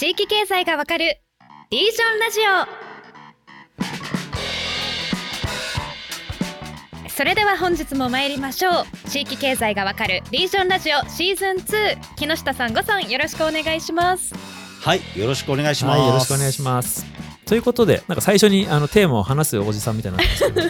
[0.00, 1.20] 地域経済がわかる
[1.70, 2.40] リージョンラジ
[7.06, 7.10] オ。
[7.10, 9.10] それでは本日も参りましょう。
[9.10, 14.32] 地域経済がわかるリージョンラジオシーズン2木下さんごさんよろしくお願いします。
[14.80, 15.98] はい、よろしくお願いします。
[15.98, 17.04] はい、よろしくお願いします。
[17.44, 20.66] ということで、なんか最初にあのテーマを話すおじさんみたいになってますけど、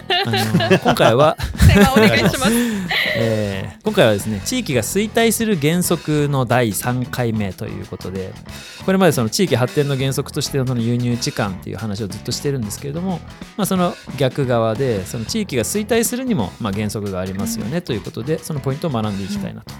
[0.65, 1.37] あの 今回は
[1.95, 2.80] お願いします
[3.15, 8.31] えー今回はですね、地域が衰退する原則の第3回目ということで、
[8.85, 13.19] これまでその地域発展の原則としての輸入置換っていう話をずっとしてるんですけれども、
[13.57, 19.73] まあ、その逆側で、その地域が衰退するにもまあ原則がありますよねということで、そのポイントを学んでいきたいなと。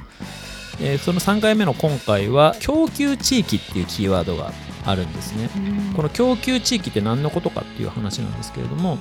[0.81, 4.51] えーその3回目の今回は、供給地域っていうキーワードが
[4.85, 5.49] あるんですね。
[5.95, 8.97] この供給地域って何のことかっていう話なんですけれども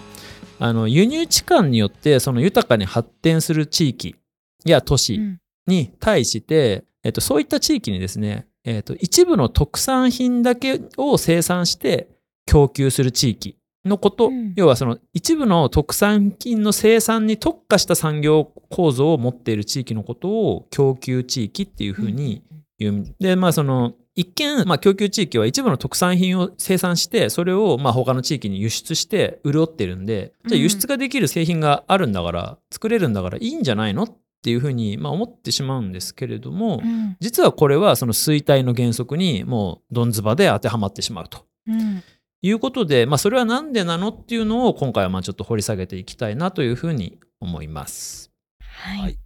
[0.58, 4.16] あの輸入地間によってその豊かに発展する地域
[4.64, 5.20] や都市
[5.66, 12.08] に対して、えっと、そういった地域にですね、えっと、一部の特産品だけを生産して
[12.46, 22.42] 供給する地域のこと、うん要はその一部の特産品の生産に特化した産業構造を持っている地域のことを供給地域っていうふうに
[22.78, 23.14] 言う。
[23.18, 34.04] でまあその一見、まあ、供給地域は一部の特産品を生産してそれをまあ他の地域に輸出して潤ってるんでじゃあ輸出ができる製品があるんだから、作れるんだからいいんじゃないの？
[34.04, 37.16] っていうふうにまあ思ってしまうんですけれども、うん。
[37.20, 41.44] 実はこれはその衰退の原則にもうどんずばで当てはまってしまうと。
[41.66, 42.02] うん。
[42.42, 44.08] いうことで、まあ、それはなんでなの？
[44.08, 48.30] っていうのを今回はまあちょっと掘り下げていきたいなというふうに思います。
[48.60, 49.18] はい、はい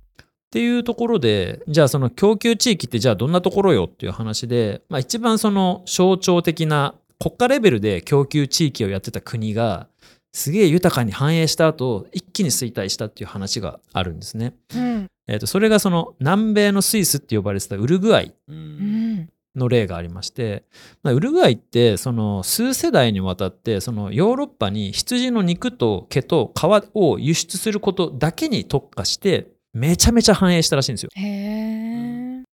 [0.55, 9.89] っていうところでじゃあその供給地域ってじゃあどんなところよっていう話で、まあ、一番その象徴的な国家レベルで供給地域をやってた国が
[10.33, 14.55] すげえ豊かに繁栄した後一気に衰退したっていう話があるんですね。
[14.77, 18.33] うんえー、とそれがその南米のスイスって呼ばれてたウルグアイ
[19.57, 20.63] の例がありまして、
[21.03, 26.65] まあ、ウルグアイってその数世代にわたってそのヨーロッパに羊の肉と毛と皮
[26.95, 31.11] を輸出することだけに特化してめちゃめちゃ繁栄したらしいんですよ。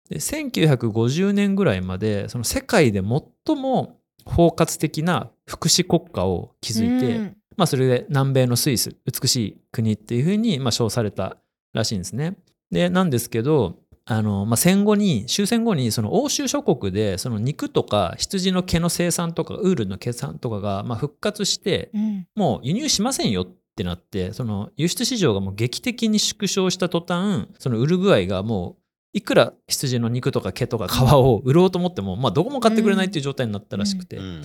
[0.08, 11.36] で1950年ぐらいまでその世界で最も包括的な福祉国家を築いて、うんまあ、それで南米のスイス美しい国っていうふうにまあ称された
[11.74, 12.36] らしいんですね。
[12.70, 23.46] でなんですけどあの、まあ、戦後に終戦後にその欧州諸国でその肉とか羊の毛の生産とかウールの生産とかがまあ復活してうんもう輸入しませんよっ
[23.78, 28.76] てなってその輸出市場がもう劇的に縮小した途端そのウルグアイがもう
[29.12, 34.42] いくら羊の肉とか毛とか皮を売ろうと思っても、まあ、どこも買ってくれないっていう状態になったらしくて、うん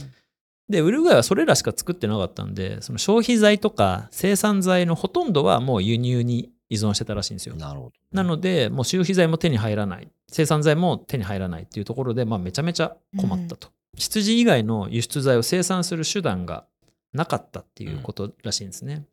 [0.70, 7.56] でウルグアイはそれらしか作ってなかったんでその消費財とか生産財のほとんどはもう輸入に依存してたらしいんですよ。
[7.56, 7.92] なるほど。
[8.14, 16.66] なのでもう消費財も手に入らない生産財も手に入らないっていうところで、まあ、めちゃめちゃ困ったと、羊以外の輸出材を生産する手段が
[17.14, 19.06] なかったっていうことらしいんですね。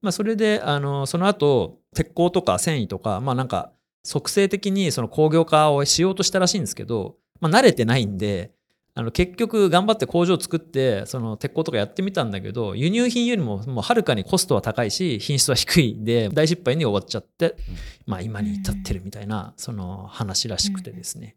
[0.00, 3.72] まあ、それであのその後鉄鋼とか繊維とかまあなんか
[4.04, 8.52] 即成的にその工業化をしようとしたらしいんですけど、まあ、慣れてないんで
[8.98, 17.56] あの結局頑張って工場作ってその鉄鋼とかやってみたんだけど輸入品よりももうはるかにコストは高いし品質は低いんで大失敗に終わっちゃって、
[18.06, 21.36] まあ、今に至ってるみたいなその話らしくてですね、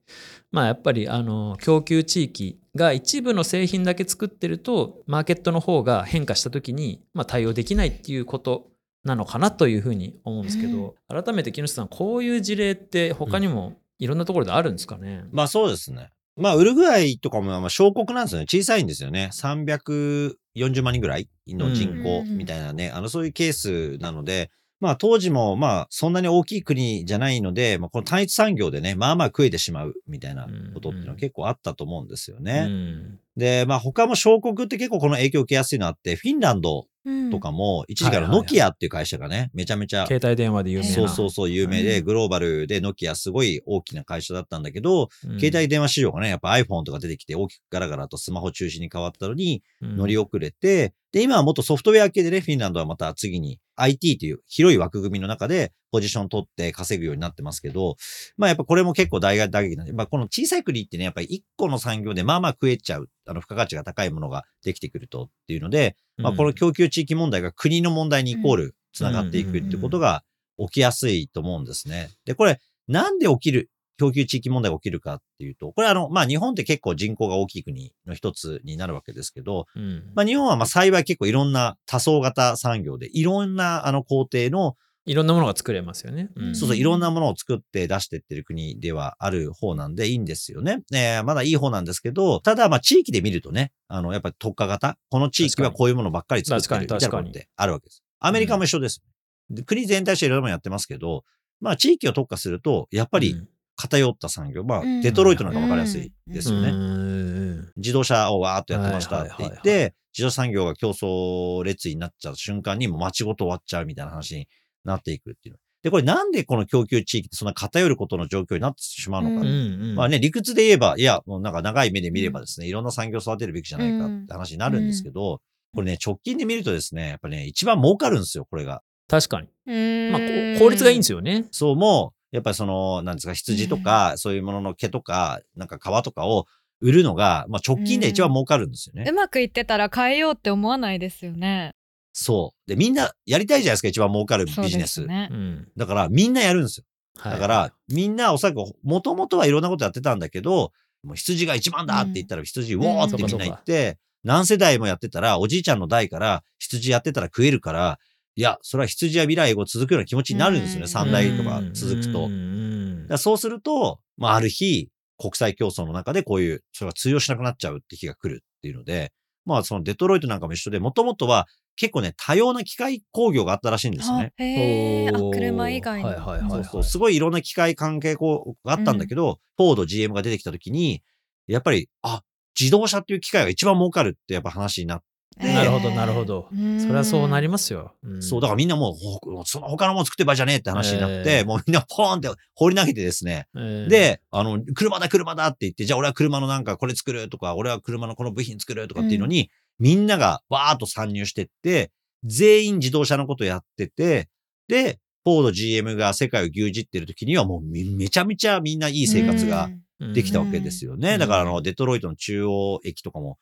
[0.51, 8.67] まあやっぱりあの供給地域が一部の製品だけ作ってるとマーケットの方が変化した時に、まあ、対応できないっていうこと
[9.03, 16.11] なのかなというふうに思うんですけど、改めて木下さんこういう事例って他にもいろんなところであるんですかね、まあそうですね。
[16.39, 18.45] まあ、ウルグアイとかもまあ小国なんですよね。
[18.49, 19.29] 小さいんですよね。
[19.33, 22.91] 340万人ぐらいの人口みたいなね。
[22.91, 24.49] あの、そういうケースなので、
[24.79, 32.65] まあ当時もまあそんなに大きい国じゃないので、まあこの単一産業でね、まあまあ食えてしまうみたいなことっていうのは結構あったと思うんですよね。
[32.67, 33.19] うん。
[33.37, 37.31] で、まあ他も小国って結構この影響を受けやすいのあって、フィンランドうん。
[37.31, 40.93] とかも一時からノキアっていう会社がね、めちゃめちゃ携帯電話で有名な。
[40.93, 42.05] そうそうそう有名で、うん。
[42.05, 45.39] グローバルでノキアすごい大きな会社だったんだけど、うん。
[45.39, 49.97] 携帯電話市場がね、やっぱ iPhone とか出てきて大きくガラガラとスマホ中心に変わったのにうん。
[49.97, 57.95] 乗り遅れて、で、今はもっとソフトウェア系でね、フィンランドはまた次に IT という広い枠組みの中でポジション取って稼ぐようになってますけど、
[58.37, 70.23] まあやっぱこれも結構大打撃なんで、まあこの小さい国ってね、やっぱり一個の産業でまあまあ食えちゃう、あの付加価値が高いものができてくるとっていうので、まあこの供給地域問題が国の問題にイコール繋がっていくってことが
[70.57, 72.09] 起きやすいと思うんですね。
[72.25, 84.75] で、これなんで起きる、供給地域問題が起きるかっていうと、これあの、まあ日本って結構人口が大きい国の一つになるわけですけど、うんまあ日本はまあ幸い結構いろんな多層型産業で、いろんなあの工程の
[85.05, 86.29] いろんなものが作れますよね。
[86.39, 90.83] んそうそう、いろんなものを作って出してってる国ではある方なんでいいんですよね。
[90.93, 98.03] えーまだいい方なんですけど、ただ、まあ地域で見るとね、あの、やっぱり特化型、この地域はこういうものばっかり作ってるみたいなことってあるわけです。
[98.19, 99.01] アメリカも一緒です。
[99.49, 101.23] で国全体としていろいろやってますけど、
[101.59, 103.47] まあ地域を特化すると、やっぱりうん
[103.79, 106.69] 偏った産業、まあうんデトロイトなんかわかりやすいですよね。
[106.69, 114.47] うん自動車をわーっとやってましたって言って、自動車産業が競争列になっちゃう瞬間にもう街ごと終わっちゃうみたいな話に
[114.83, 115.59] なっていくっていう。
[115.81, 119.35] で、これなんでこの供給地域ってそんな偏ることの状況になってしまうのか。
[119.35, 125.39] ううんうんまあね、理屈で言えば、いや、もうなんか長い目で見ればですね、いろんな産業を育てるべきじゃないかって話になるんですけど、
[125.73, 128.81] これね、直近で見るとですね、やっぱね、一番儲かるんですよ、これが。
[129.07, 129.47] 確かに。
[129.67, 131.47] うんまあ、効率がいいんですよね。
[131.51, 136.45] そうも、やっぱりその、なんですか、羊とか、そういうものの毛とか、なんか皮とかを
[136.81, 139.09] 売るのが、まあ直近で一番儲かるんですよね。
[139.09, 141.73] うまくいってたら変えようって思わないですよね。
[142.13, 142.69] そう。
[142.69, 144.77] で、みんなやりたいじゃないですか、一番儲かるビジネス。
[144.77, 145.35] ですねう。
[145.35, 145.67] ん。
[145.77, 146.83] だから、みんなやるんですよ。
[147.17, 150.71] はいだから、みんなおそらく、もともとはいろんなことやってたんだけど、
[151.03, 157.99] もう羊が一番だって言ったら、羊、ウォーってみんな言って、何世代もやってたら、おじいちゃんの代から羊やってたら食えるから、
[158.35, 163.17] いや、それは羊は未来後続くような気持ちになるんですよね、うん三代とか続くと。
[163.17, 169.11] そうすると、まあ、ある日、国際競争の中でこういう、それが通用しなくなっちゃうって日が来るっていうので、
[169.45, 171.47] まあ、そのデトロイトなんかも一緒で、もともとは
[171.79, 174.33] 結構ね、多様な機械工業があったらしいんですよね。
[174.37, 175.11] あへえ。
[175.33, 176.05] 車以外に。
[176.05, 176.83] はいはいはいそうそう。
[176.83, 181.01] すごいいろんな機械関係こうがあったんだけど、フォード、GM が出てきた時に、
[181.47, 182.21] やっぱり、あ、
[182.59, 185.03] 自動車っていう機械が一番儲かるってやっぱ話になっ
[185.39, 186.47] て、なるほどなるほど。
[186.51, 186.79] うん。
[186.79, 187.95] それはそうなりますよ。
[188.07, 188.21] ん。
[188.21, 191.45] そう、だからみんなもう、ほその他のもの作ってる場合じゃねえって話になって、えー。
[191.45, 193.87] もうみんなポーンって放り投げてですね、えー。
[193.87, 199.49] で、あの、車だ、車だって言って、じゃあ俺は車のなんかこれ作るとか、俺は車のこの部品作るとかっていうのに、
[199.79, 201.91] みんながわーっと参入してって、
[202.23, 204.27] 全員自動車のことやってて、
[204.67, 209.69] で、フォード GM が世界を牛耳ってる時にはもうめめちゃめちゃみんないい生活が
[210.13, 211.13] できたわけですよね。
[211.13, 211.19] うん。
[211.19, 213.37] だからあの、デトロイトの中央駅とかも、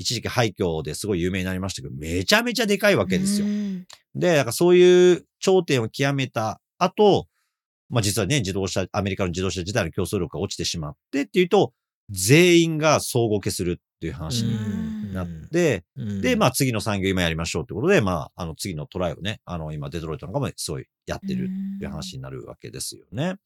[0.00, 3.46] 一時期廃墟ですごい有名になりましたけど、めちゃめちゃでかいわけですよ。
[3.46, 7.26] うんで、だからそういう頂点を極めた後、
[7.90, 11.72] まあ実はね、自動車、アメリカの自動車自体の競争力が落ちてしまってっていうと、
[12.08, 23.24] 全員が総合化するっていう話にうんなって、うんで、まあ次の産業今やりましょうってことで、まあ、あの次のトライをね、あの今デトロイトなんかもすごいやってるっていう話になるわけですよね。
[23.26, 23.38] だか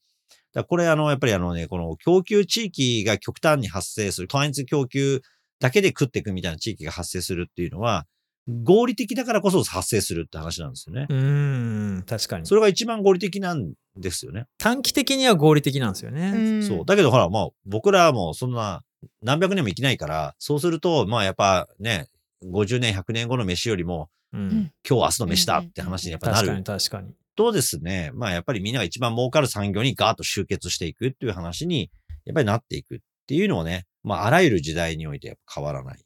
[0.53, 5.21] らこれあの、やっぱりあのね、この供給地域が極端に発生する、単一供給
[5.65, 8.05] だけで食っていくみたいな地域が発生するっていうのは、
[8.47, 11.07] 合理的だからこそ発生するって話なんですよね。
[11.09, 12.45] うん、確かに。
[12.45, 14.45] それが一番合理的なんですよね。
[14.59, 16.33] 短期的には合理的なんですよね。
[16.35, 16.85] うんそう。
[16.85, 18.83] だけどほら、まあ僕らはもうそんな
[19.23, 22.07] 何百年も生きないから、そうすると、まあやっぱね、
[22.43, 27.13] 50年、100年後の飯よりも、うん今日明日の飯だって話にやっぱな確かにる確かに。
[27.35, 31.89] とですね、まあやっぱりみんなが一番儲かる産業にガーッと集結していくっていう話に、
[32.25, 35.99] やっぱりなっていくっていうのをね、まああらゆる時代において変わらない。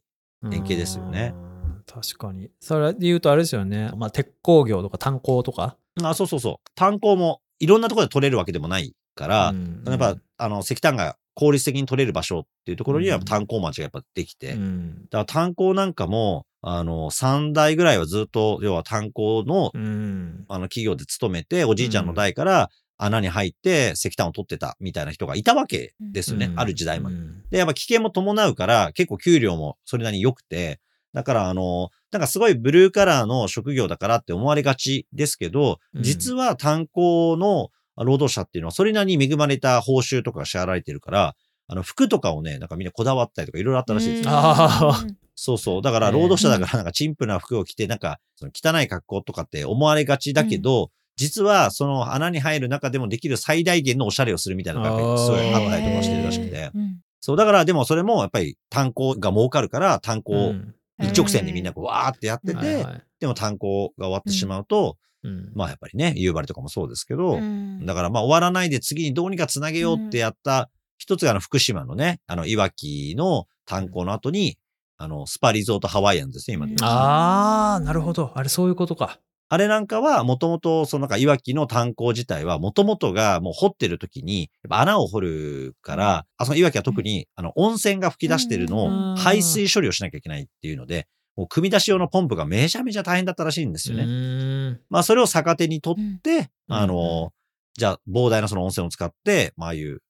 [0.52, 1.84] 円形ですよねうん。
[1.86, 2.50] 確かに。
[2.60, 3.90] それで言うとあれですよね。
[3.96, 5.76] まあ、鉄工業とか炭鉱とか。
[6.02, 6.70] あ、そうそうそう。
[6.74, 22.70] 炭鉱もいろんなところで取れるわけでもないから、うんやっぱ、あの、石炭が効率的に取れる場所っていうところにはうん炭鉱町がやっぱできて、うんだから炭鉱なんかも、あの、3代ぐらいはずっと、要は炭鉱の、うんあの、企業で勤めて、おじいちゃんの代から
[23.02, 26.46] 穴に入って石炭を取ってたみたいな人がいたわけですよね。
[26.46, 27.16] うんある時代まで。
[27.16, 30.80] うんで、やっぱ危険も伴うから、結構給料もそれなりに良くて、
[31.12, 41.34] だから、あの、なんかすごいブルーカラーの職業だからって思われがちですけど、うん実は炭鉱の労働者っていうのはそれなりに恵まれた報酬とかが支払われてるから、
[41.66, 44.30] あの、服とかをね、なんかみんなこだわったりとかいろいろあったらしいですよ。
[44.32, 45.04] あ
[45.36, 45.82] そうそう。
[45.82, 56.70] だから、労働者だから、なんか、陳腐な服を着て、なんか、その汚い格好とかって思われがちだけど、実は、その穴に入る中でもできる最大限のおしゃれをするみたいなのが、やっぱりすごいあったりとかしてるらしくて。
[56.74, 57.00] うん。
[57.20, 60.74] そう、だから、でもそれも、やっぱり、炭鉱が儲かるから、炭う鉱、ん。
[61.02, 62.86] 一直線にみんなこう、わーってやってて、
[63.20, 65.52] でも炭鉱が終わってしまうと、うん。
[65.54, 67.84] まあ、やっぱりね、夕張とかもそうですけど、うん。
[67.84, 74.58] だからまあ終わらないで次にどうにかつなげようってやった、一つがあの福島のね、あのいわきの炭鉱の後に、
[74.96, 78.32] あのスパリゾートハワイアンズですね、今ああ、なるほど。
[78.34, 79.18] あれ、そういうことか。
[79.52, 89.12] あれなんかはもともとそのなんかいわきの炭鉱自体はもともとがもう掘ってる時に、穴を掘るから、あそのいわきは特にあの温泉が噴き出してるのうん。
[89.14, 94.06] を排水処理をしなきゃいけないっていうので、もう組み出し用のポンプがめちゃめちゃ大変だったらしいんですよね。
[94.06, 94.78] ね。
[94.88, 96.76] まあそれを逆手に取って、うん。
[96.76, 97.32] あの、
[97.76, 100.00] じゃあ膨大なその温泉を使って、まあああいう、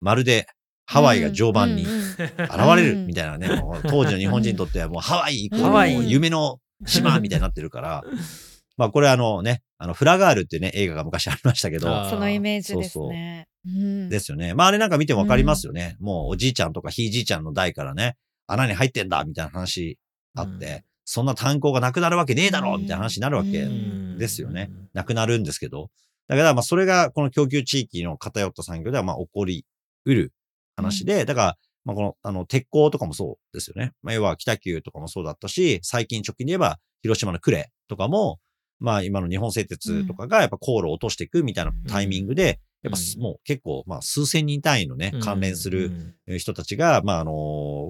[0.00, 0.46] まるで
[0.86, 2.28] ハワイが常磐に現
[2.76, 3.48] れるみたいなね、
[3.88, 5.94] 当時の日本人にとってはもうハワイイコールハワイ。
[5.94, 8.04] もう夢の島みたいになってるから、
[8.76, 13.48] まあこれあのね、あの、フラガールっていうね、映画が昔ありましたけど、そのイメージですね。
[13.66, 14.54] うんですよね。
[14.54, 15.96] まああれなんか見てもわかりますよね。
[16.00, 18.16] もうおじいちゃんとかひいじいちゃんの代からね、
[18.46, 19.98] 穴に入ってんだみたいな話
[20.34, 24.70] あって、うんそんな炭鉱がなくなるわけねえだろみたいな話になるわけうんですよね。
[24.94, 25.90] なくなるんですけど。
[26.28, 29.66] だからまあそれがこの供給地域の偏った産業ではまあ起こり
[30.06, 30.32] うる
[30.76, 33.92] 話で、だからまあこのあの鉄鋼とかもそうですよね。
[34.02, 38.38] まあ要は北九とかもそうだったし、最近直近で言えば広島の呉とかも、
[38.78, 43.22] まあ今の日本製鉄とかがやっぱ航路を落としていくみたいなタイミングで、やっぱうん。
[43.22, 45.90] もう結構まあ数千人単位のね、関連する
[46.26, 46.38] うん。
[46.38, 47.32] 人たちが、まあ、あの、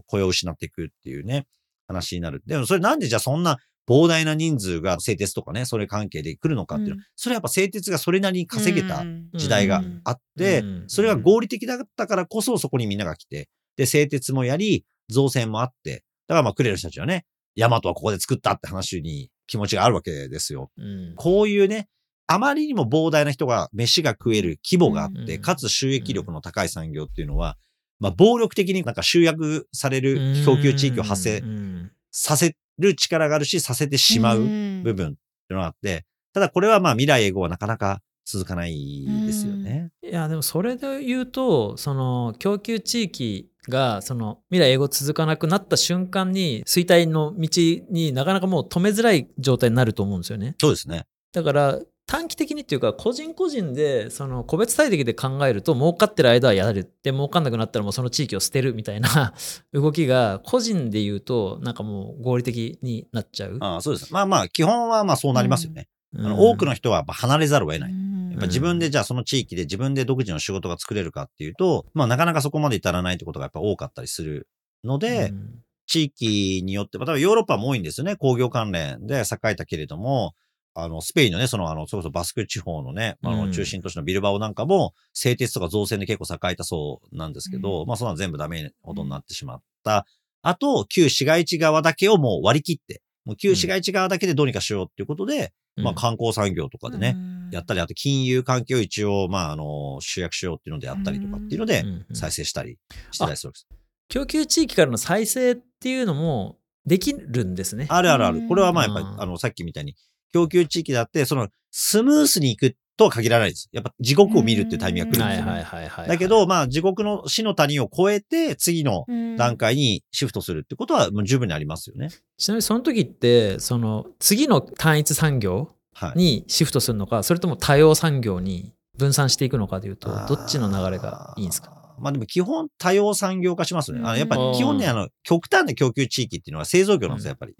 [0.06, 1.46] 雇用を失っていくっていうね、
[1.86, 2.42] 話になる。
[2.46, 7.04] でも、それなんでじゃあそんな膨大な人数が製鉄とかね、それ関係で来るのかっていうのは、うん。
[7.16, 9.30] それはやっぱ製鉄がそれなりに稼げたうん。
[9.34, 10.84] 時代があって、うん。
[10.86, 17.26] それが合理的だったからこそそこにみんなが来て、で、製鉄もやり、造船もあって、だからまあ、クレル人たちはね、
[17.56, 20.70] ヤマトはここで作ったって話に気持ちがあるわけですよ。
[20.76, 21.14] うん。
[21.16, 21.88] こういうね、
[22.26, 27.56] あまりにも膨大な人が飯が食える規模があって、うんかつ収益力の高い産業っていうのは、
[28.00, 35.16] まあ、暴力的になんか集約される供給地域を発生うんさせる力があるし、させてしまううん部分ってい
[35.50, 39.90] うのがあって、ただこれはまあ未来永劫はなかなか続かないですよね。
[40.02, 47.48] いやでもそれで言うとその供給地域がその未来英語続かなくなった瞬間に衰退の道
[47.90, 50.54] になかなかもう止めづらい状態になると思うんですよね。
[50.60, 51.06] そうですね。
[51.32, 59.32] だから短期的にっていうか個人個人でその個別体的で考えると儲かってる間はやるで儲かんなくなったらもうその地域を捨てるみたいな
[59.72, 63.56] 動きが個人で言うとなんかもう合理的になっちゃう。
[63.60, 64.12] ああそうです。
[64.12, 65.88] まあまあ、基本はまあそうなりますよね。
[66.16, 67.92] あの多くの人は離れざるを得ない。
[68.34, 74.48] やっぱ自分でじゃあその地域で自分で独自の仕事が作れるかっていうと、まあなかなかそこまで至らないってことがやっぱ多かったりする
[74.82, 78.16] ので、うん地域によって、まあ、多分ヨーロッパも多いんですよね。
[78.16, 80.34] 工業関連で栄えたけれども、
[80.74, 90.06] あの、スペインのね、その、あの、それこそバスク地方のね、あうんの、中心都市のビルバオなんかも、製鉄とか造船で結構栄えたそうなんですけど、うんまあ、そんなの全部ダメほどになってしまった。
[90.42, 97.16] あと、旧市街地側だけをもう割り切って、もう旧市街地側だけでどうにかしようっていうことで、まあ、観光産業とかでね、
[97.50, 102.78] やったり、あと金融関係を一応、まあ、あの、集約しようっていうのでやったりとかっていうので再生したり
[103.10, 103.66] してたりするわけです。
[104.08, 107.86] 供給地域からの再生っていうのもできるんですね。
[107.88, 108.38] あるあるある。
[108.38, 109.96] うんこれはまあやっぱりう、んあの、さっきみたいに、
[110.32, 113.68] 供給地域だって、その、スムースに行くとは限らないです。
[113.72, 115.62] やっぱ地獄を見るっていうタイミングが来るんですよ、はいはね。
[115.62, 116.08] いはいはい。
[116.08, 119.04] だけど、まあ、地獄の死の谷を越えて、次の
[119.36, 122.10] 段階にシフトするってことは、もう十分にありますよね。
[122.38, 126.18] ちなみにその時って、その次の単一産業はい。
[126.18, 131.94] にシフトするのか、それとも多様産業に分散していくのかというと、どっちの流れがいいんですか？
[132.00, 134.02] まあでも基本多様産業化しますよね。
[134.04, 137.54] あのやっぱうんり基本ね、あの、極端な供給地域っていうのは製造業なんですよ、やっぱり。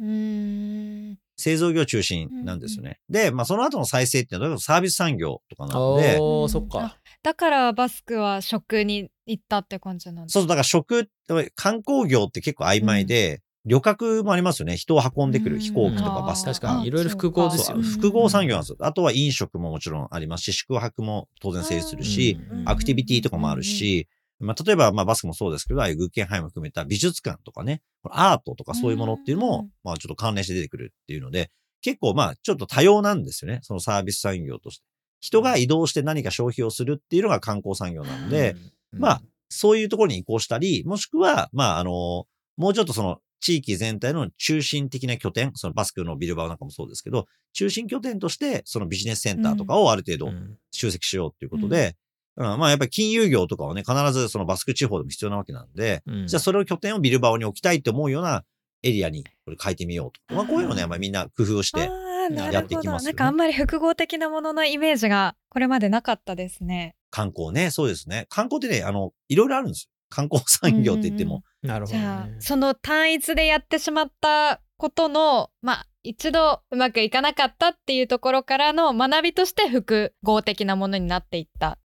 [1.39, 3.01] うん製造業中心なんですよね。
[3.09, 6.17] で、まあその後の再生っていうのはサービス産業とかなので、
[6.49, 6.97] そっか。
[7.23, 11.09] だからバスクは食に行ったって感じなんですそうそう、だから食、
[11.57, 14.77] 観光業って結構曖昧で、旅客もありますよね。
[14.77, 16.87] 人を運んでくる飛行機とかバスと確かに。
[16.87, 17.83] いろいろ複合ですよね。
[17.83, 18.77] 複合産業なんですよ。
[18.81, 22.69] あとは飲食ももちろんありますし、宿泊も当然成立するし、うん。
[22.69, 24.07] アクティビティとかもあるし、
[24.41, 31.51] まあ、例えば、まあ、バスクもそうですけど、ああいうグッケンハイム含めた美術館とかね、アートとかそういうものっていうのもうん、まあ、ちょっと関連して出てくるっていうので、
[31.83, 33.61] 結構、まあ、ちょっと多様なんですよね。
[33.63, 34.85] そのサービス産業として。
[35.21, 38.57] 人が移動して何か消費をするっていうのが観光産業なんで、
[38.93, 42.27] うん、まあ、そういうところに移行したり、もしくは、まあ、あの、
[42.59, 51.95] もうちょっとその、地域全体の中心的な拠点、そのバスクのビルバオなんかもそうですけど、中心拠点として、そのビジネスセンターとかをある程度うん集積しようっていうことで、
[52.37, 58.45] うんまあやっぱり金融業とかはね、必ずそのバスク地方でも必要なわけなんで、うんじゃあそれを拠点をビルバオに置きたいって思うような
[58.83, 60.35] エリアにこれ変えてみようと。
[60.35, 62.69] まあこういうのね、まあみんな工夫をして、やっるほど。
[62.69, 66.97] ていきますよねなんかあんまり複合的なもののイメージがこれまでなかったですね。
[67.11, 68.27] 観光ね、そうですね。
[68.29, 69.91] 観光ってね、あの、いろいろあるんですよ。
[70.11, 71.43] 観光産業って言っても。
[71.63, 72.03] なるほど、ね。
[72.03, 81.79] じゃあ、その単一でやってしまったことの、まあ、一度うまくいかなかったっていうところからの学びとして複合的なものになっていった。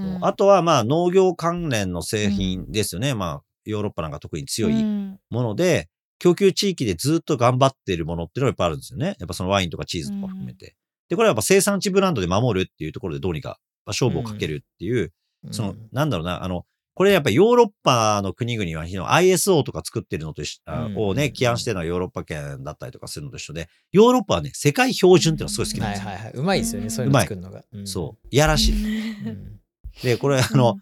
[0.00, 0.10] はい。
[0.16, 3.14] うんあとはまあ農業関連の製品ですよね。
[3.14, 5.88] まあヨーロッパなんか特に強いうんもので、
[6.18, 9.16] 供給地域でずっと頑張っているものっていうのがいっぱいあるんですよね。
[9.18, 10.74] やっぱそのワインとかチーズとか含めて。
[11.08, 15.12] で、これはやっぱ生産地ブランドで守るっていうところでどうにかまあ勝負をかけるっていう、
[15.52, 16.64] その、なんだろうな、あの、
[16.94, 20.42] これやっぱヨーロッパの国々は ISO とか作ってるのと
[20.96, 26.08] をね、起案してるのはヨーロッパ圏だったりとかするのと一緒で、ヨーロッパはね、世界標準っていうのはすごい好きなんですよ。
[26.08, 26.32] はいはいはい。
[26.34, 27.64] うまいですよね、そういうの作るのが。
[27.72, 28.26] うんそう。
[28.32, 28.74] いやらしい。
[30.02, 30.76] うんで、これあの、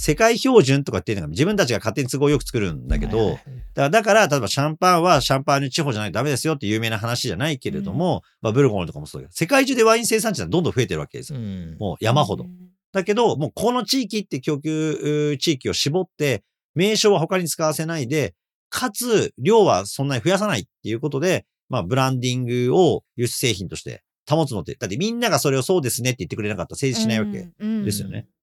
[0.00, 3.36] 世界標準とかっていうのが自分たちが勝手に都合よく作るんだけど、
[3.74, 11.40] だから、例えばシャンパンはシャンパーニュ地方じゃないとダメですよって有名な話じゃないけれども、まあ、ブルゴーニュとかもそうだけど、世界中でワイン生産地はどんどん増えてるわけですよ。
[11.40, 11.76] うん。
[11.80, 12.46] もう山ほど。
[12.92, 16.44] だけど、もうこの地域って供給地域を絞って、
[16.76, 18.34] 名称は他に使わせないで、
[18.70, 27.48] かつ量はそんなに増やさないっていうことで、まあブランディングを輸出製品として保つのって、だってみんながそれをそうですねって言ってくれなかったら成立しないわけ
[27.84, 28.28] ですよね。
[28.30, 28.37] うん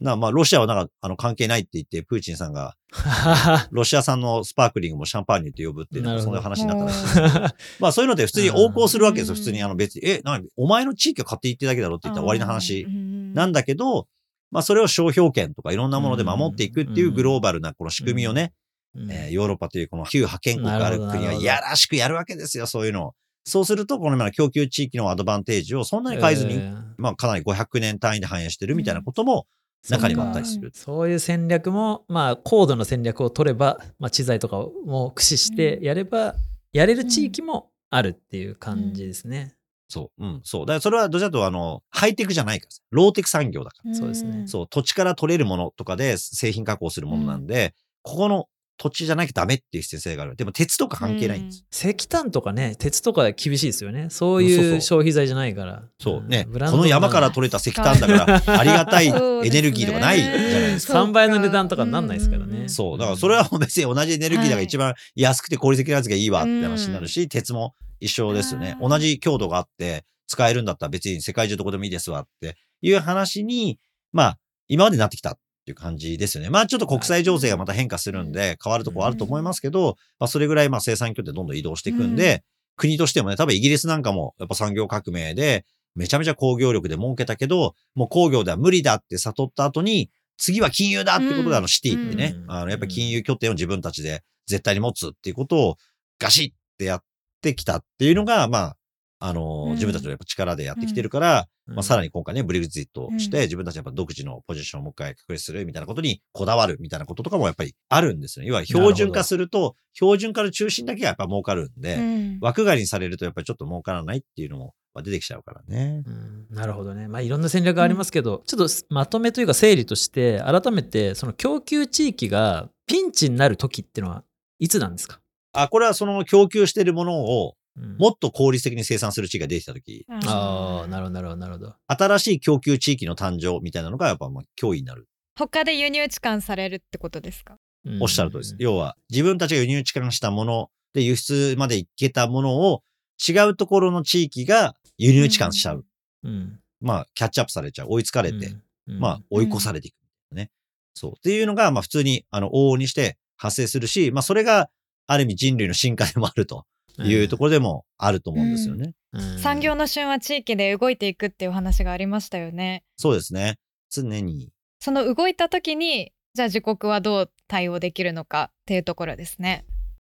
[0.00, 2.76] なまあロシアはなんかあの関係ないって言って、プーチンさんが
[3.70, 7.28] ロシア産のスパークリングもシャンパーニュって呼ぶっていう、なんかそんな話になったらしいですけど。
[7.80, 9.34] まあそういうのって普通に横行するわけですよ。
[9.34, 9.62] うん普通に。
[9.62, 12.86] あの別に、え、なにお前の地域を買って言ってるだけだろって言ったら終わりの話
[13.34, 14.08] ななんだけど、
[14.50, 18.52] まあそれを商標権とかいろんなもので守っていくっていうグローバルなこの仕組みをね、
[18.94, 23.14] うんえーヨーロッパというこの旧覇権国がある国はやらしくやるわけですよ、そういうのを。
[23.44, 29.46] そうすると、この今の供給地域のアドバンテージをそんなに変えずに、えーまあかなり500年単位で反映してるみたいなことも
[29.88, 30.70] 中にもあったりする。
[30.74, 34.56] そういう戦略も、まあ、高度な戦略を取れば、まあ、知財とか
[34.86, 36.36] も駆使してやれば、
[36.72, 39.56] やれる地域もあるっていう感じですね。
[39.88, 40.24] そう。
[40.24, 40.66] うん、そう。
[40.66, 42.72] だからそれはどちらかというとあの、ハイテクじゃないから。
[42.90, 43.94] ローテク産業だから。
[43.94, 50.36] そうですねそう、土地から取れるものとかで製品加工するものなんで、ここの土地じゃなきゃダメっていう必要性がある。
[50.36, 51.64] でも鉄とか関係ないんです。
[51.70, 54.08] 石炭とかね、鉄とか厳しいですよね。
[54.10, 55.84] そういそうう消費財じゃないから。
[56.00, 56.46] そうね。
[56.48, 61.02] ブランドこの山から取れた石炭だから、ありがたいエネルギーとかないじゃないですか。
[61.02, 62.68] 3倍の値段とかになんないですからね。
[62.68, 62.98] そう。
[62.98, 68.76] だからそれは別に同じエネルギーだから一番安くて効率的なやつがいいわって話になるし、鉄も一緒ですよね。
[68.80, 73.78] 同じ強度があって使えるんだったら別に世界中どこでもいいですわっていう話に、
[74.12, 74.38] まあ、
[74.68, 76.50] 今までなってきたっていう感じですよね。
[76.50, 82.42] まあちょっと国際情勢がまた変化するんで変わるとこあると思いますけど、まあそれぐらいまあ生産拠点どんどん移動していくんで、
[82.76, 85.64] 国としてもね、多分イギリスなんかもやっぱ産業革命で
[85.94, 91.54] めちゃめちゃ工業力で儲けたけど、もう工業では無理だって悟った後に、次は金融だってことで、うん。
[91.54, 92.50] あのシティってね、うん。
[92.50, 95.76] あのやっぱ金融拠点を自分たちで絶対に持つっていうことを
[96.18, 97.04] ガシッってやっ
[97.42, 98.76] てきたっていうのが、まあ、
[99.24, 108.48] あの、うん自分たちのやっぱ力でやってきてるから、うんまあさらに今回ね、ブレグジットをして、うん自分たちやっぱ独自のポジションをもう一回確立するみたいなことにこだわるみたいなこととかもやっぱりあるんですよね。
[108.48, 116.02] 要は標準化すると、標準化の中心だけがやっぱ儲かるんで、うん枠外にされるとやっぱりちょっと儲からないっていうのもまあ出てきちゃうからね。
[116.04, 117.06] うんなるほどね。
[117.08, 124.24] まあいろんな戦略がありますけど、ちょっとまとめというか整理として、改めてその供給地域がピンチになる時っていうのは
[124.58, 125.20] いつなんですか、
[125.52, 131.74] あ、これはその供給してるものをうんもっと効率的に生産する地域が出てきたとき、ああ、なるほど、なるほど、なるほど。
[131.86, 135.08] 新しい供給地域の誕生みたいなのがやっぱまあ脅威になる。
[135.38, 137.56] 他で輸入置換されるってことですか？
[138.00, 138.54] おっしゃるとりです。
[138.54, 142.82] うん要は自分たちが輸入置換したもので輸出まで行けたものを
[143.26, 145.86] 違うところの地域が輸入置換しちゃう。
[146.24, 146.60] うん。
[146.80, 147.86] まあキャッチアップされちゃう。
[147.88, 148.54] 追いつかれて、
[148.88, 149.94] うん、まあ追い越されていく。
[150.34, 150.50] ね。
[150.92, 151.12] そう。
[151.12, 154.68] っていうのがまあ普通にあの往々にして発生するし、まあそれが
[155.06, 156.66] ある意味人類の進化でもあると
[156.98, 158.94] いうところでもあると思うんですよね。
[159.12, 159.38] うん。
[159.38, 162.84] 産業の旬は地域で動いていくっていう話がありましたよね。
[162.96, 163.58] そうですね。
[163.90, 164.50] 常に。
[164.80, 169.64] その動いた時にじゃあ自国はどう対応できるのかっていうところですね。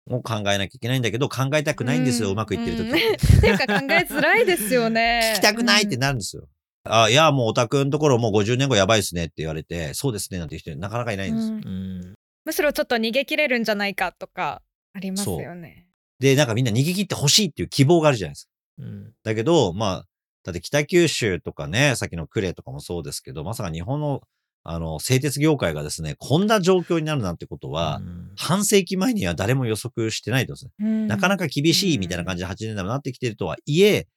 [0.10, 2.90] もう考えなきゃいけないんだけど、考えたくないんですよ、うまくいってる時。
[2.90, 2.94] うん。
[2.94, 5.34] っていうか考えづらいですよね。
[5.36, 6.48] 聞きたくないってなるんですよ。
[6.84, 12.16] あ、いや、もうオタクのところもう50年後やばいっすねって言われて、そうですねなんて人なかなかいないんですうん。
[12.44, 14.64] むしろちょっと逃げ切れるんじゃないかとか
[14.94, 15.89] ありますよね
[16.20, 18.52] で、なんかみんな逃げ切ってほしいっていう希望があるじゃないですか。
[18.80, 19.14] うん。
[19.24, 20.06] だけど、まあ、
[20.44, 24.22] だって北九州とかね、さっきの呉とかもそうですけど、まさか日本の、
[24.64, 28.32] あの、製鉄業界がですね、こんな状況になるなんてことは、うん。
[28.38, 31.08] 半世紀前には誰も予測してないとですね。
[31.08, 34.08] なかなかか厳しいみたいな感じで8年代もなってきてるとはいえ、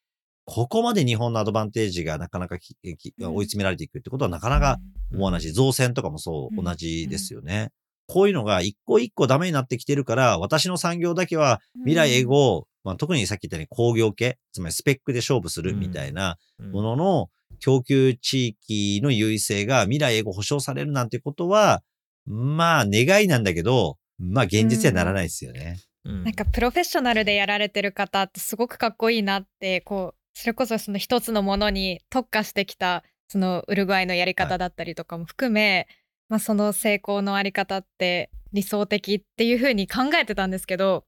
[0.44, 2.96] ここまで日本のアドバンテージがなかなか追い
[3.44, 4.78] 詰められていくってことはなかなか
[5.12, 6.64] 思わないし、造船とかもそううん。
[6.64, 7.70] 同じですよね。
[8.12, 16.72] こういうのが一個一個ダメになってきてるから、私の産業だけは未来永劫、まあ、特にさっき言ったように工業系、つまりスペックで勝負するみたいなうん。
[16.72, 21.83] ものの供給地域の優位性が未来永劫保障されるなんてことは、
[22.27, 25.79] まあ願いなんだけど、まあ現実にはならないですよね。
[26.05, 26.25] うん。
[26.25, 35.88] なんかプロフェッショナルでやられてる方ってすごくかっこいいなってこうそれこそその一つのものに特化してきたそのウルグアイのやり方だったりとかも含め、
[36.33, 41.05] まあ、その成功のあり方って理想的っていうふうに考えてたんですけど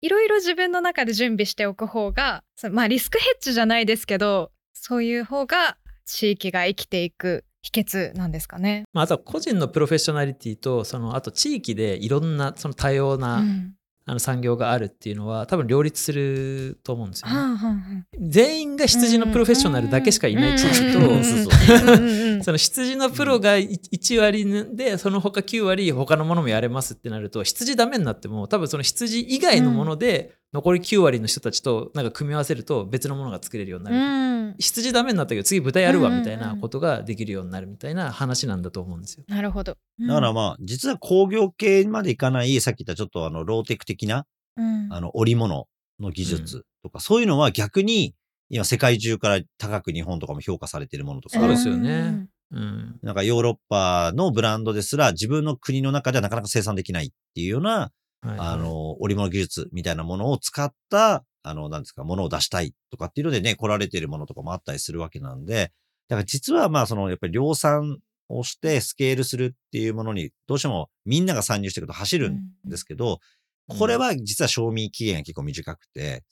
[0.00, 8.84] いろいろ自分の中で準備しておく方がそまあリスクヘッジじゃないですけどそういう方が地域が生きていく秘訣なんですかね。
[8.94, 13.74] まあ、あとは個人のプロフェッショナリティとそのあと地域でいろんなその多様な、うん
[14.06, 17.34] あの産業があるっていうのは多分両立すると思うんですよね。
[17.34, 17.76] はあはあは
[18.20, 33.96] 全員が羊のプロフェッショナルだけしかいない地域と、その羊のプロがい1割でその他9割他のものもやれますってなると羊ダメになっても多分その羊以外のもので残り9割の人たちとなんか組み合わせると別のものが作れるようになる。
[33.96, 39.24] うん羊ダメになったけど次豚やるわうんうんうんみたいなことができるようになるみたいな話なんだと思うんですよ。
[39.26, 39.76] なるほど。
[39.98, 45.66] だからまあ、実は工業系までいかない、さっき言ったちょっとあの、ローテク的な、うんあの、織物
[45.98, 48.14] の技術とか、そういうのは逆に、
[48.48, 52.98] 今世界中から高く日本とかも評価されているものとかそうあるですよねうんうん。
[53.02, 57.90] なんかヨーロッパのブランドですら自分の国の中ではなかなか生産できないっていうような、
[58.24, 65.72] はいあの、織物技術みたいなものを使った、あの、なんですか、ものを出したいとかっていうのでね、来られているものとかもあったりするわけなんで、
[66.08, 73.20] だから実はまあその、やっぱり量産をしてスケールするっていうものに、どうしてもみんなが参入していくと走るんですけど、
[73.68, 76.24] これは実は賞味期限が結構短くて、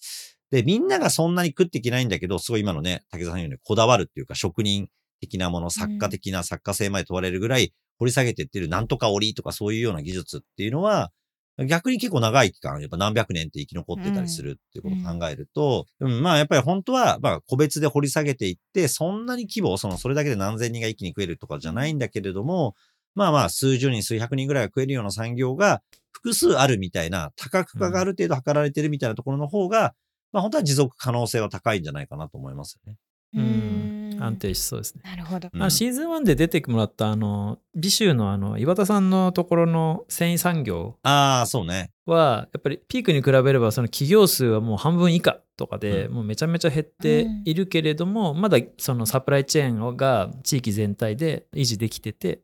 [0.51, 4.89] で、みんながそんなに食っていけないんだけど、すごい今のね、竹澤さん言うようにこだわるっていうか、職人
[5.21, 11.11] 的なもの、作家的な作家性まで問われるぐらい掘り下げていってる、なんとか織りとかそういうような技術っていうのは、
[11.59, 22.75] 逆に結構長い期間、やっぱ何百年って生き残ってたりするっていうことを考えると、うんまあやっぱり本当は、まあ個別で掘り下げていって、そんなに規模、その、それだけで何千人が一気に食えるとかじゃないんだけれども、
[23.15, 29.95] まあまあ数十人、数百人ぐらいが食えるような産業が複数あるみたいな、多角化がある程度図られてるみたいなところの方が、
[30.33, 32.99] まあ本当は持続可能性は高いんじゃないかなと思いますよね。
[33.35, 35.03] うん、安定しそうですね。
[35.05, 35.49] なるほど。
[35.71, 41.91] シーズン1で出てもらったあの美州のあの岩田さんのところの繊維産業ああ、そうね。
[42.07, 52.41] はやっぱりピークに比べればその企業数はもう半分以下とかで、うんもうめちゃめちゃ減っているけれども、まだそのサプライチェーンが地域全体で維持できてて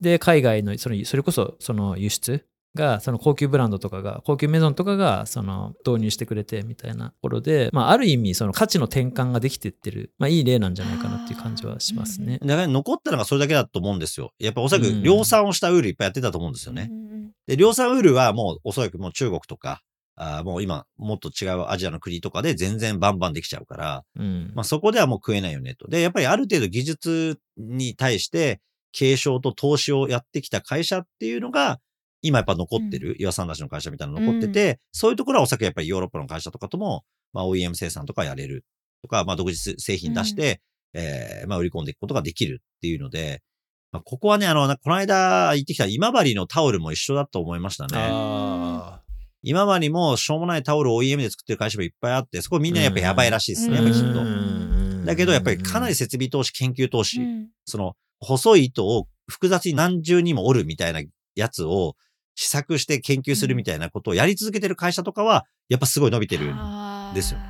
[0.00, 2.44] で海外のそのそれこそその輸出
[2.76, 12.38] がその高級ブランドとかが高級メゾンとかがその導入してくれてみたいなところで、まあ、ある意味その価値の転換ができてってる、まあ、いい例なんじゃないかなっていう感じはしますね。
[12.44, 14.30] だから残ったのがそれだけだと思うんですよ。
[14.38, 16.88] やっぱおそらうんく量産をしたウールいっぱいやってたと思うんですよね。
[16.90, 17.06] うん
[17.46, 19.82] で、量産ウールはもうおそらくもう中国とか、
[20.18, 25.88] あーもう今もっと違うアジアの国とかで全然バンバンできちゃうから、うんまあそこではもう食えないよねと。
[25.88, 28.60] で、やっぱりある程度技術に対して
[28.92, 31.78] 継承と投資をやってきた会社っていうのが、
[32.26, 38.64] 今やっぱ残ってる、岩さんたちの会社みたいなの残ってて、そういうところはおそらくやっぱりヨーロッパの会社とかとも、まあ OEM 生産とかやれる
[39.02, 40.60] とか、まあ独自製品出して、
[40.94, 43.42] えーまあ売り込んでいくことができるっていうので、
[43.92, 47.90] まあ、ここはね、あの、なこの間行ってきた今治のタオルも一緒だと思いましたね。
[47.94, 49.00] あ
[49.42, 54.18] 今治もしょうもないタオルを OEM で作ってる会社もいっぱいあって、そこみんなやっぱやばいらしいですね、うんやっぱきっと。
[54.18, 61.00] とだけどやっぱりかなり設備投資、研究投資、うんその細い糸を複雑に何重にも折るみたいな
[61.34, 61.96] やつを
[62.36, 66.52] 試作して研究するみたいなことをやり続けてる会社とかは、やっぱすごい伸びてる。
[66.54, 67.40] あーですよ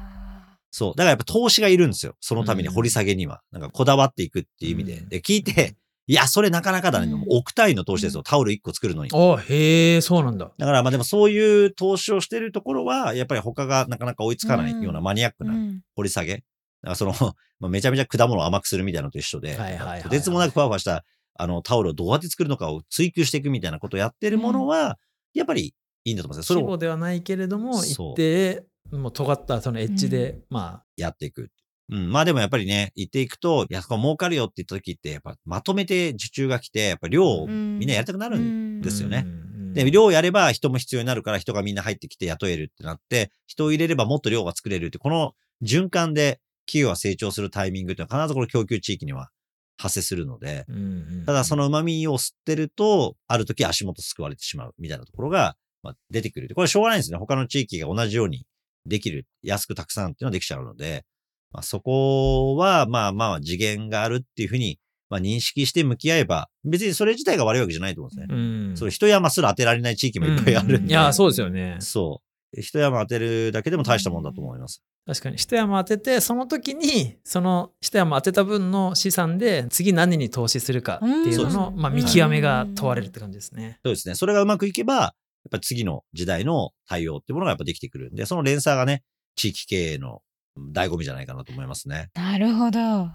[0.71, 0.93] そう。
[0.93, 2.15] だからやっぱ投資がいるんですよ。
[2.21, 3.43] そのために掘り下げには。
[3.51, 4.99] なんかこだわっていくっていう意味で。
[4.99, 5.77] うんで、聞いて、
[6.09, 7.13] いや、それなかなかだね。
[7.13, 8.23] う億単位の投資ですよ。
[8.23, 9.11] タオル1個作るのに。
[9.13, 10.53] あへえそうなんだ。
[10.57, 16.35] だからまあでもそういう投資をしてるところは、やっぱり他がなかなか追いつかないようなマニアックうなん掘り下げ。
[16.35, 16.45] だか
[16.91, 17.13] らその、
[17.59, 21.05] まあめちゃめちゃ果物を甘くするみたいなのと一緒で、はいはいはいはいとてつもなくふわふわした
[21.39, 24.99] あのタオルをどうやって作るのかを追求していくみたいなことをやってるものは、
[25.35, 26.61] やっぱりいいんだと思いますよ。
[26.61, 31.51] それではないけれども一定もう尖ったそのエッジで、まやっていく。
[31.89, 32.11] うん。
[32.11, 39.25] まあでもやっぱりね、言っていくと、いや、そこ儲かるよって言った時って、やっぱまとめて受注が来て、やっぱ量をうんみんなやりたくなるんあですよね。
[39.27, 49.29] うんで、量をやれば人も必要になるから人がみんな入ってきて雇えるってなって、人を入れればもっと量が作れるって、この循環で企業が成長するタイミングっていうのは必ずこの供給地域には
[49.77, 50.79] 発生するので、うんう
[51.23, 56.49] んただその旨味を吸ってると、ある時足元救われてしまうみたいなところが、まあ、出てくる。
[56.55, 57.19] これしょうがないんですね。
[57.19, 58.47] 他の地域が同じように
[58.87, 61.05] できる、安くたくさんっていうのはできちゃうので、
[61.53, 68.29] まあ、そこはまあまあ次元があるっていうふうに、まあ、認識して向き合えば、別にそれ自体が悪いわけじゃないと思うんですね。
[68.31, 70.93] うんそう、一山すら当てられない地域もいっぱいあるんで。
[70.93, 72.23] いやそうですよねそ
[72.55, 72.61] う。
[72.61, 74.83] 一山当てるだけでも大したもんだと思います。
[75.07, 83.79] 確かに一山当ててその時にその一山当てた分の資産で次何に投資するかっていうのの、うんまあ、見極めが問われるって感じですね。
[83.85, 84.17] そうですね。
[84.17, 85.13] それがうまくいけば、やっ
[85.53, 89.05] ぱ次の時代の対応っていうものがやっぱできてくるんで、その連鎖がね、
[89.37, 90.23] 地域経営の
[90.73, 92.11] 醍醐味じゃないかなと思いますね。
[92.15, 93.11] なるほど。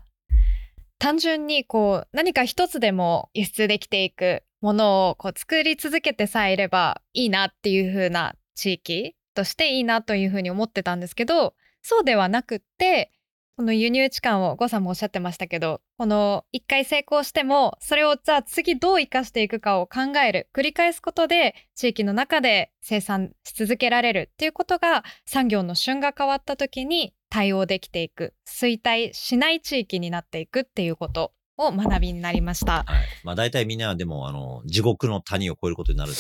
[0.97, 13.11] 単純にこう何か一つでも輸出できていくものをこう作り続けてさえいればいいなっていう風な地域としていいなという風に思ってたんですけどそうではなくって
[13.57, 32.83] この輸入置換を呉さんもおっしゃってましたけどこの一回成功してもそれをじゃあ次どう生かしていくかを考える繰り返すことで地域の中で生産し続けられるっていうことが産業の旬が変わった時に対応できていく衰退しない地域になっていくっていうことを学びになりました。
[32.83, 32.85] はい。
[33.23, 36.11] まあ大体みんなはでも、あの、地獄の谷を越えることになる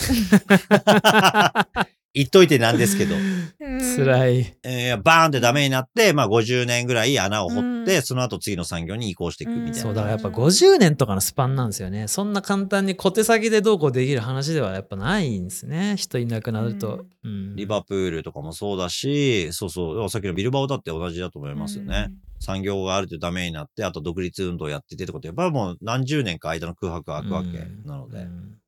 [2.13, 3.15] 言っといてなんですけど、
[3.95, 4.57] 辛い。
[4.63, 9.77] えーバーンってダメになって、まあ50年ぐらい穴を掘って、うんその後次の産業に移行していくみたいな。
[9.77, 12.07] そう、だからやっぱ50年とかのスパンなんですよね。
[12.07, 15.95] そんな簡単に小手先でどうこうできる話ではやっぱないんですね。
[15.97, 17.05] 人いなくなると。
[17.23, 22.11] うんリバプールとかもそうだし、そうそう、さっきのビルバオだって同じだと思いますよね。
[22.39, 28.19] 産業があるとダメになって、あと独立運動やっててってことやっぱりもう何十年か間の空白が空くわけなので。
[28.19, 28.60] うん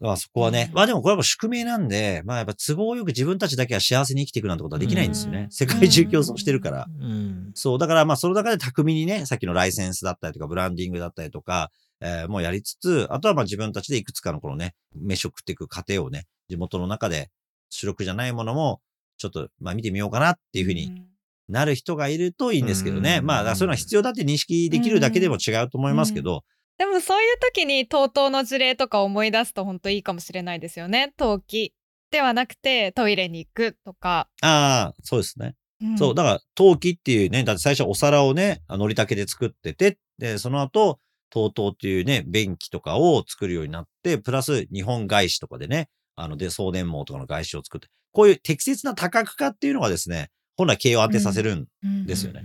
[0.00, 5.40] まあそこはね、うんまあでもこれはもう宿命なんで、まあやっぱ都合よく自分たちだけは幸せに生きていくなんてことはできないんですよね。
[5.40, 6.86] うん世界中競争してるから。
[7.00, 17.30] うんそう、だからまあその中で巧みにね、さっきのライセンスだったりとか、ブランディングだったりとか、えーもうやりつつ、あとはまあ自分たちでいくつかのこのね、飯を食っていく過程をね、地元の中で
[17.68, 18.80] 主力じゃないものも、
[19.18, 21.02] ちょっとまあ見てみようかなっていうふうに
[21.48, 23.18] なる人がいるといいんですけどね。
[23.20, 26.42] うんまあそういうのは必要だって認識できるだけでも違うと思いますけど、
[26.80, 31.12] でもそういう時に TOTO の事例とか思い出すと本当いいかもしれないですよね。
[31.18, 31.74] 陶器
[32.10, 34.30] ではなくてトイレに行くとか。
[34.40, 35.56] ああ、そうですね。
[35.84, 40.98] んそう、だから、陶器っていうね、だって最初お皿をね、のりたけで作ってて、で、その後、
[41.34, 51.66] TOTO っていうね、便器とかを作るようになって、プラス日本外資とかでね、あの、で、送電網とかの外資を作って、こういう適切な多角化っていうのがですね、本来経営を安定させるん
[52.06, 52.42] ですよね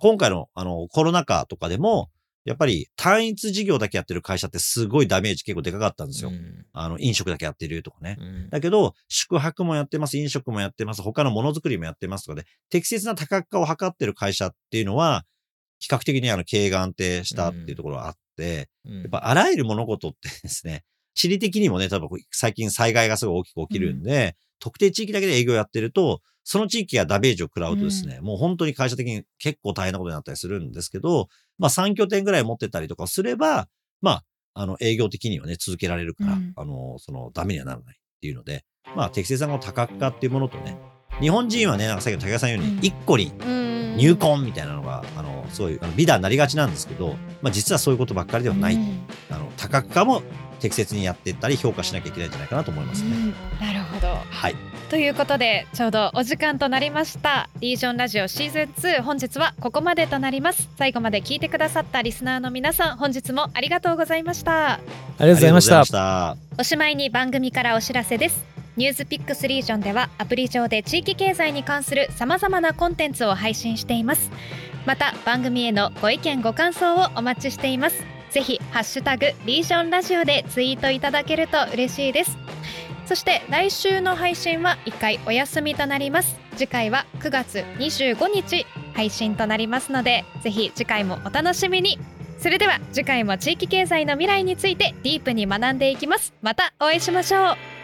[0.00, 2.10] 今回の、あの、コロナ禍とかでも、
[2.44, 6.30] やっぱり単一事業だけやってる会社ってすごいダメージ結構でかかったんですよ。
[6.30, 6.66] うん。
[6.72, 8.16] あの、飲食だけやってるとかね。
[8.20, 8.50] うん。
[8.50, 15.24] だけど、宿泊もやってます、飲食もやってます、他のものづくりもやってますとかで、適切な多角化を図ってる会社っていうのは、
[15.78, 19.00] 比較的にあの経営が安定したっていうところがあって、うん。
[19.02, 31.28] やっぱあらゆる物事ってですね、地理的にもね、多分最近災害がすごい大きく起きるんで、特定地域だけで営業やってると、その地域がダメージを食らうとですね、もう本当に会社的に結構大変なことになったりするんですけど、
[31.62, 33.68] まあ3拠点ぐらい持ってたりとかすれば、
[34.00, 34.22] まあ、
[34.54, 38.64] あの営業的にはね、続けられるから、うんあの、そのダメにはならないっていうので、
[38.96, 40.76] まあ適切なこの多角化っていうものとね、
[41.20, 48.74] 日本人はね、なんかさっきの武田さんよううんに、一個にうん入魂みたいなのが、あの、そういう、あの美談になりがちなんですけど、まあ実はそういうことばっかりではない。
[48.74, 50.22] うんあの、多角化も
[50.58, 53.10] 適切にやっていったり評価しなきゃいけないんじゃないかなと思いますね。
[53.10, 54.08] うんなるほど。
[54.08, 54.71] はい。
[54.92, 57.48] ということでちょうどお時間となりました。
[57.60, 58.62] リージョンラジオシーズン
[58.98, 60.68] 2本日はここまでとなります。
[60.76, 64.72] 最後まで聞いてくださったリスナーの皆さん本日もありがとうございました。
[64.74, 64.80] あり
[65.18, 66.36] がとうございました。
[66.58, 68.44] おしまいに番組からお知らせです。
[68.76, 74.30] ニュースピックスリージョンではアプリ上で地域経済に関するさまざまなコンテンツを配信しています。
[74.84, 78.04] また番組へのご意見ご感想をお待ちしています。
[78.28, 82.38] ぜひハッシュタグリージョンラジオでツイートいただけると嬉しいです
[83.06, 86.38] そして来週の配信は1回お休みとなります。
[86.56, 91.98] 次回は9月25日配信となりますのでぜひ次回もお楽しみに。
[92.38, 96.34] それでは次回も地域経済の未来についてディープに学んでいきます。
[96.42, 97.81] またお会いしましょう。